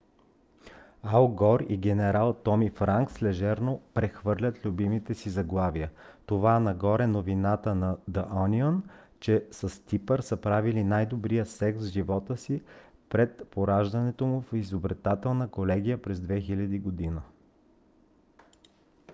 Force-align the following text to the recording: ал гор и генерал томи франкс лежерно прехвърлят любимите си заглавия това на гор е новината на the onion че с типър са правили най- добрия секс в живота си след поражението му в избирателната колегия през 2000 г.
ал 1.15 1.27
гор 1.39 1.63
и 1.73 1.75
генерал 1.77 2.33
томи 2.43 2.69
франкс 2.69 3.21
лежерно 3.23 3.81
прехвърлят 3.93 4.65
любимите 4.65 5.13
си 5.15 5.29
заглавия 5.29 5.91
това 6.25 6.59
на 6.59 6.73
гор 6.75 6.99
е 6.99 7.07
новината 7.07 7.75
на 7.75 7.97
the 8.11 8.25
onion 8.29 8.81
че 9.19 9.45
с 9.51 9.85
типър 9.85 10.19
са 10.21 10.37
правили 10.37 10.83
най- 10.83 11.05
добрия 11.13 11.45
секс 11.45 11.79
в 11.79 11.91
живота 11.93 12.37
си 12.37 12.61
след 13.11 13.47
поражението 13.51 14.25
му 14.27 14.41
в 14.41 14.53
избирателната 14.53 15.51
колегия 15.51 16.01
през 16.01 16.19
2000 16.19 17.15
г. 17.19 17.21